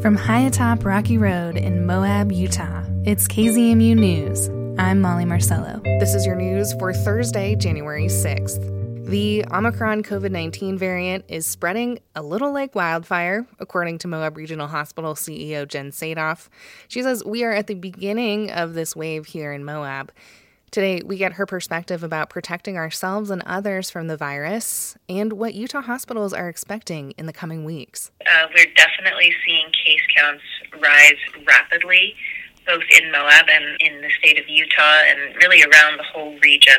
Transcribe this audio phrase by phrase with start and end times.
[0.00, 4.48] From high atop Rocky Road in Moab, Utah, it's KZMU News.
[4.78, 5.82] I'm Molly Marcello.
[5.84, 9.04] This is your news for Thursday, January 6th.
[9.04, 14.68] The Omicron COVID 19 variant is spreading a little like wildfire, according to Moab Regional
[14.68, 16.48] Hospital CEO Jen Sadoff.
[16.88, 20.12] She says, We are at the beginning of this wave here in Moab.
[20.70, 25.54] Today, we get her perspective about protecting ourselves and others from the virus and what
[25.54, 28.12] Utah hospitals are expecting in the coming weeks.
[28.22, 30.44] Uh, we're definitely seeing case counts
[30.80, 32.14] rise rapidly,
[32.66, 36.78] both in Moab and in the state of Utah and really around the whole region.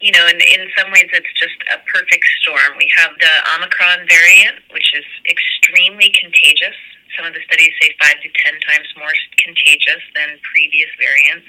[0.00, 2.74] You know, in, in some ways, it's just a perfect storm.
[2.76, 6.74] We have the Omicron variant, which is extremely contagious.
[7.16, 11.46] Some of the studies say five to ten times more contagious than previous variants.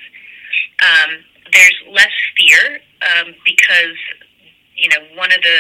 [0.84, 3.98] Um, there's less fear um, because
[4.76, 5.60] you know one of the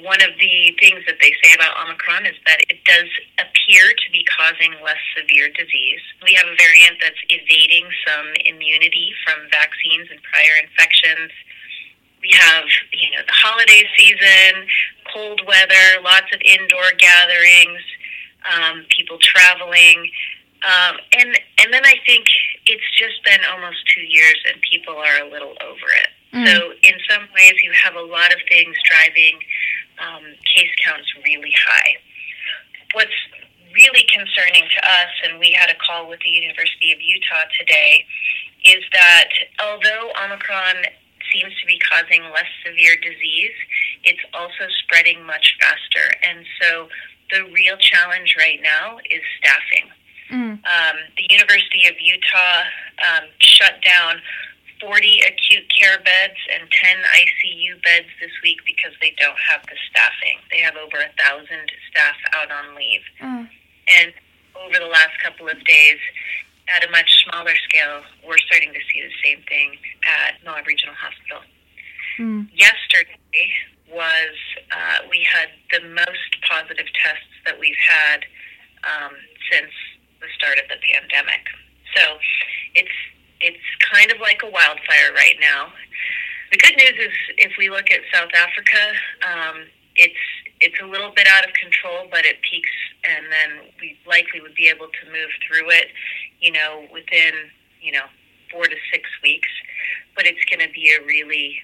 [0.00, 4.08] one of the things that they say about Omicron is that it does appear to
[4.10, 6.00] be causing less severe disease.
[6.24, 11.30] We have a variant that's evading some immunity from vaccines and prior infections.
[12.20, 14.66] We have, you know, the holiday season,
[15.12, 17.82] cold weather, lots of indoor gatherings,
[18.48, 20.08] um, people traveling.
[20.62, 21.30] Um, and
[21.62, 22.26] and then I think
[22.66, 26.10] it's just been almost two years, and people are a little over it.
[26.32, 26.46] Mm.
[26.46, 29.38] So in some ways, you have a lot of things driving
[29.98, 31.96] um, case counts really high.
[32.94, 33.18] What's
[33.74, 38.06] really concerning to us, and we had a call with the University of Utah today,
[38.64, 39.28] is that
[39.60, 40.84] although Omicron
[41.32, 43.56] seems to be causing less severe disease,
[44.04, 46.14] it's also spreading much faster.
[46.22, 46.88] And so
[47.30, 49.88] the real challenge right now is staffing.
[50.32, 50.64] Mm.
[50.64, 52.64] Um, the University of Utah
[53.04, 54.16] um, shut down
[54.80, 59.76] 40 acute care beds and 10 ICU beds this week because they don't have the
[59.92, 60.40] staffing.
[60.50, 63.04] They have over a thousand staff out on leave.
[63.20, 63.48] Mm.
[64.00, 64.12] And
[64.56, 66.00] over the last couple of days,
[66.68, 70.94] at a much smaller scale, we're starting to see the same thing at Moab Regional
[70.94, 71.44] Hospital.
[72.18, 72.48] Mm.
[72.56, 73.52] Yesterday
[73.92, 74.36] was
[74.72, 78.24] uh, we had the most positive tests that we've had
[78.88, 79.12] um,
[79.50, 79.70] since
[80.42, 81.46] start of the pandemic.
[81.94, 82.02] So
[82.74, 82.98] it's
[83.38, 85.70] it's kind of like a wildfire right now.
[86.50, 88.82] The good news is, if we look at South Africa,
[89.22, 89.56] um,
[89.96, 90.24] it's
[90.60, 94.54] it's a little bit out of control, but it peaks, and then we likely would
[94.54, 95.88] be able to move through it,
[96.40, 97.34] you know, within
[97.80, 98.06] you know
[98.50, 99.48] four to six weeks.
[100.14, 101.56] But it's going to be a really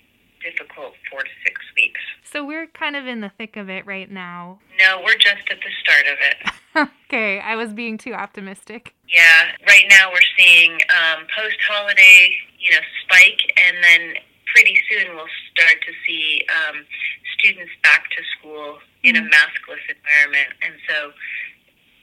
[0.43, 2.01] difficult four to six weeks.
[2.25, 4.59] So we're kind of in the thick of it right now.
[4.79, 6.89] No, we're just at the start of it.
[7.09, 8.95] okay, I was being too optimistic.
[9.09, 14.15] Yeah, right now we're seeing um, post holiday, you know, spike, and then
[14.55, 16.85] pretty soon we'll start to see um,
[17.39, 19.27] students back to school in mm-hmm.
[19.27, 21.13] a maskless environment, and so.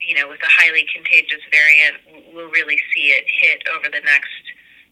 [0.06, 4.38] You know, with a highly contagious variant, we'll really see it hit over the next,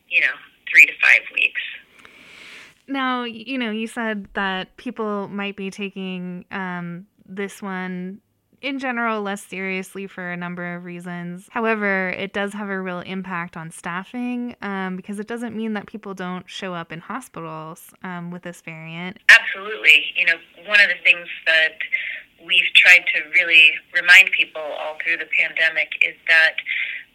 [0.10, 0.34] you know,
[0.66, 1.62] three to five weeks.
[2.88, 8.22] Now, you know, you said that people might be taking um, this one
[8.64, 11.48] in general less seriously for a number of reasons.
[11.52, 15.86] However, it does have a real impact on staffing um, because it doesn't mean that
[15.86, 19.18] people don't show up in hospitals um, with this variant.
[19.30, 20.06] Absolutely.
[20.16, 20.36] You know,
[20.66, 21.76] one of the things that
[22.46, 26.56] we've tried to really remind people all through the pandemic is that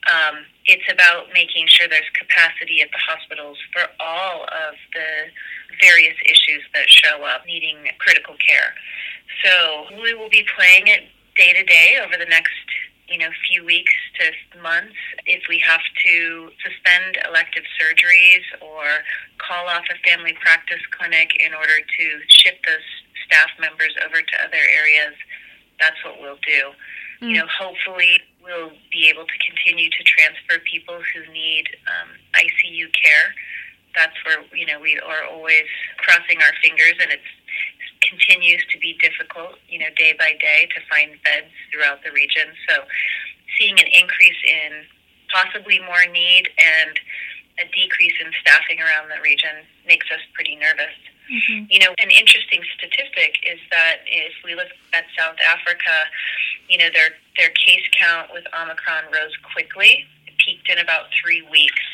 [0.07, 5.33] um, it's about making sure there's capacity at the hospitals for all of the
[5.81, 8.75] various issues that show up needing critical care.
[9.45, 11.05] So we will be playing it
[11.37, 12.55] day to day over the next
[13.09, 18.85] you know few weeks to months if we have to suspend elective surgeries or
[19.39, 22.85] call off a family practice clinic in order to shift those
[23.25, 25.15] staff members over to other areas
[25.81, 26.75] that's what we'll do
[27.25, 27.31] mm.
[27.33, 32.93] you know hopefully we'll be able to continue to transfer people who need um, ICU
[32.93, 33.33] care
[33.95, 35.67] that's where you know we are always
[35.99, 37.21] crossing our fingers, and it
[38.09, 42.49] continues to be difficult, you know, day by day to find beds throughout the region.
[42.69, 42.85] So,
[43.59, 44.85] seeing an increase in
[45.33, 46.99] possibly more need and
[47.61, 50.95] a decrease in staffing around the region makes us pretty nervous.
[51.29, 51.69] Mm-hmm.
[51.69, 56.09] You know, an interesting statistic is that if we look at South Africa,
[56.69, 60.07] you know, their their case count with Omicron rose quickly.
[60.27, 61.85] It peaked in about three weeks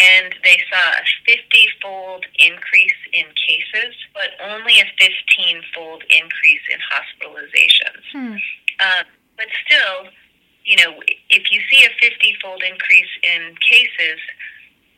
[0.00, 1.42] and they saw a 50
[1.82, 8.02] fold increase in cases, but only a 15 fold increase in hospitalizations.
[8.12, 8.36] Hmm.
[8.78, 9.02] Uh,
[9.36, 10.12] but still,
[10.64, 14.20] you know, if you see a 50 fold increase in cases,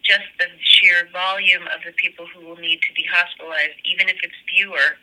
[0.02, 4.16] just the sheer volume of the people who will need to be hospitalized, even if
[4.22, 4.96] it's fewer,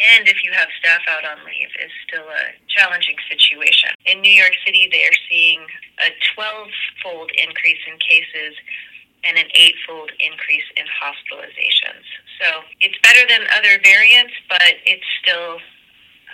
[0.00, 3.90] and if you have staff out on leave, is still a challenging situation.
[4.04, 5.62] In New York City, they are seeing
[6.02, 6.68] a 12
[7.00, 8.58] fold increase in cases
[9.26, 12.04] and an eightfold increase in hospitalizations.
[12.40, 12.46] So
[12.80, 15.58] it's better than other variants, but it's still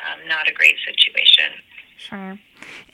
[0.07, 1.53] um, not a great situation.
[1.97, 2.39] Sure.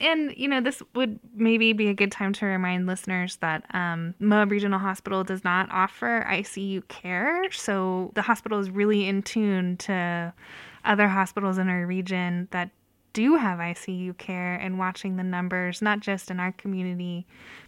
[0.01, 4.13] And, you know, this would maybe be a good time to remind listeners that um,
[4.19, 7.49] Moab Regional Hospital does not offer ICU care.
[7.51, 10.33] So the hospital is really in tune to
[10.83, 12.69] other hospitals in our region that
[13.13, 17.25] do have ICU care and watching the numbers, not just in our community,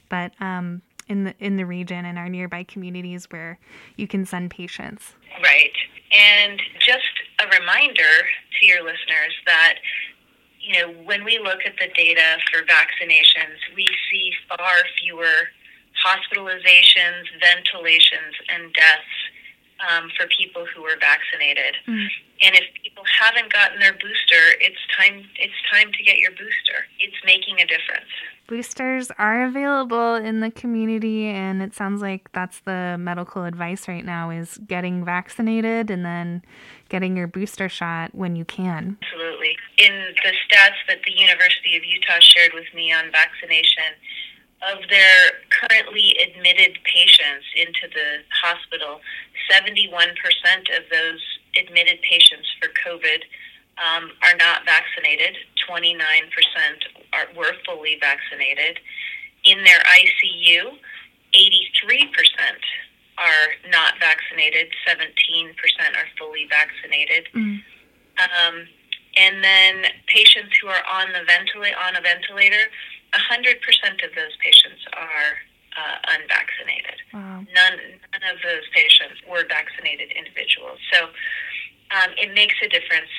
[0.09, 3.59] but um, in the in the region and our nearby communities where
[3.97, 5.15] you can send patients.
[5.43, 5.73] Right.
[6.11, 7.03] And just
[7.41, 8.13] a reminder
[8.59, 9.75] to your listeners that
[10.59, 15.49] you know, when we look at the data for vaccinations, we see far fewer
[16.05, 19.17] hospitalizations, ventilations, and deaths
[19.89, 21.75] um, for people who are vaccinated.
[21.87, 22.07] Mm.
[22.41, 26.87] And if people haven't gotten their booster, it's time it's time to get your booster.
[26.99, 28.09] It's making a difference.
[28.47, 34.03] Boosters are available in the community and it sounds like that's the medical advice right
[34.03, 36.41] now is getting vaccinated and then
[36.89, 38.97] getting your booster shot when you can.
[39.03, 39.55] Absolutely.
[39.77, 39.93] In
[40.23, 43.93] the stats that the University of Utah shared with me on vaccination,
[44.61, 48.99] of their currently admitted patients into the hospital,
[49.49, 49.79] 71%
[50.75, 51.21] of those
[51.57, 53.23] admitted patients for COVID
[53.79, 55.37] um, are not vaccinated.
[55.67, 55.87] 29%
[57.13, 58.79] are, were fully vaccinated.
[59.45, 60.77] In their ICU,
[61.33, 62.09] 83%
[63.17, 65.53] are not vaccinated, 17%
[65.95, 67.27] are fully vaccinated.
[67.33, 67.61] Mm.
[68.19, 68.67] Um,
[69.17, 72.71] and then patients who are on the ventilator on a ventilator,
[73.13, 75.41] 100% of those patients are
[75.75, 76.97] uh, unvaccinated.
[77.13, 77.45] Wow.
[77.53, 77.77] None,
[78.11, 80.79] none of those patients were vaccinated individuals.
[80.91, 81.09] So
[81.93, 83.09] um, it makes a difference.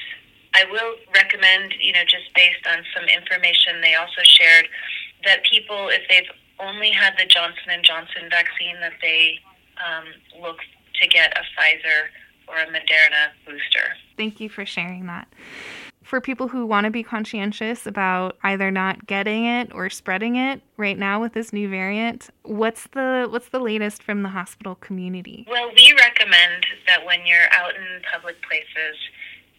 [0.54, 4.66] I will recommend, you know, just based on some information they also shared,
[5.24, 9.38] that people, if they've only had the Johnson and Johnson vaccine, that they
[9.78, 10.04] um,
[10.42, 10.58] look
[11.00, 12.10] to get a Pfizer
[12.48, 13.94] or a Moderna booster.
[14.16, 15.28] Thank you for sharing that
[16.10, 20.60] for people who want to be conscientious about either not getting it or spreading it
[20.76, 25.46] right now with this new variant, what's the what's the latest from the hospital community?
[25.48, 28.98] Well, we recommend that when you're out in public places,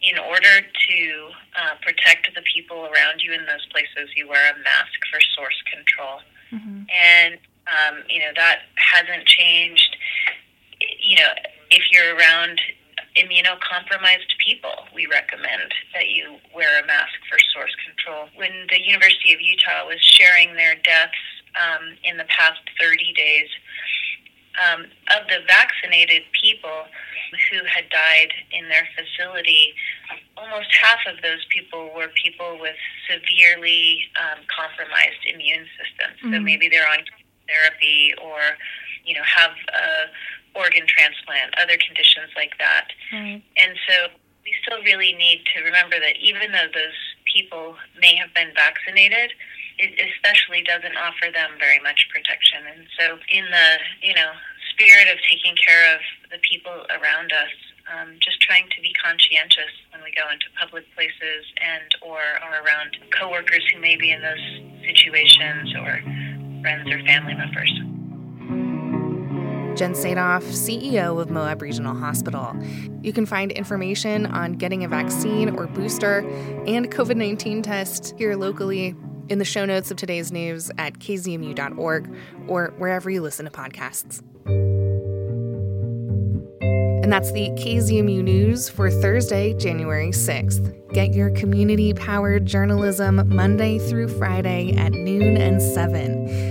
[0.04, 4.58] in order to uh, protect the people around you in those places, you wear a
[4.58, 6.20] mask for source control.
[6.52, 6.84] Mm-hmm.
[6.92, 7.36] And
[7.72, 9.96] um, you know that hasn't changed.
[11.00, 11.32] You know,
[11.70, 12.60] if you're around
[13.16, 18.28] immunocompromised people, we recommend that you wear a mask for source control.
[18.36, 21.20] When the University of Utah was sharing their deaths
[21.60, 23.50] um, in the past 30 days,
[24.60, 24.84] um,
[25.16, 26.84] of the vaccinated people
[27.50, 29.74] who had died in their facility,
[30.36, 32.76] almost half of those people were people with
[33.08, 36.20] severely um, compromised immune systems.
[36.20, 36.34] Mm-hmm.
[36.34, 37.04] So maybe they're on
[37.48, 38.40] therapy or,
[39.06, 40.12] you know, have a
[40.62, 42.94] organ transplant, other conditions like that.
[43.10, 43.42] Mm.
[43.58, 44.14] And so
[44.46, 49.34] we still really need to remember that even though those people may have been vaccinated,
[49.82, 52.62] it especially doesn't offer them very much protection.
[52.70, 53.70] And so, in the
[54.06, 54.32] you know
[54.70, 57.54] spirit of taking care of the people around us,
[57.90, 62.62] um, just trying to be conscientious when we go into public places and or are
[62.64, 64.46] around coworkers who may be in those
[64.86, 66.02] situations or
[66.62, 67.72] friends or family members.
[69.76, 72.56] Jen Sadoff, CEO of Moab Regional Hospital.
[73.02, 76.20] You can find information on getting a vaccine or booster
[76.68, 78.96] and COVID 19 test here locally
[79.30, 82.16] in the show notes of today's news at kzmu.org
[82.48, 84.22] or wherever you listen to podcasts.
[87.04, 90.94] And that's the KZMU News for Thursday, January 6th.
[90.94, 96.51] Get your community powered journalism Monday through Friday at noon and 7.